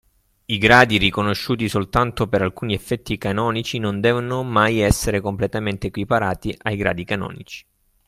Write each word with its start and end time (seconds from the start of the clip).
I 0.45 0.57
gradi 0.57 0.97
riconosciuti 0.97 1.69
soltanto 1.69 2.27
per 2.27 2.41
alcuni 2.41 2.73
effetti 2.73 3.19
canonici 3.19 3.77
non 3.77 4.01
devono 4.01 4.41
mai 4.41 4.79
essere 4.79 5.21
completamente 5.21 5.85
equiparati 5.85 6.57
ai 6.63 6.75
gradi 6.75 7.03
canonici. 7.03 7.63